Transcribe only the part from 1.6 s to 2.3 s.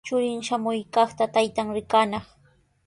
rikanaq.